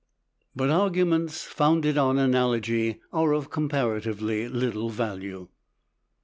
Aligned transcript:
But 0.55 0.71
arguments 0.71 1.43
founded 1.43 1.95
on 1.95 2.17
analogy 2.17 2.99
are 3.13 3.33
of 3.33 3.51
comparatively 3.51 4.49
little 4.49 4.89
value. 4.89 5.49